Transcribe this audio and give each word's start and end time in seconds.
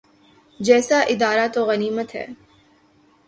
جیسا 0.59 0.99
ادارہ 1.09 1.47
تو 1.53 1.61
غنیمت 1.65 2.09
ہے۔ 2.15 2.25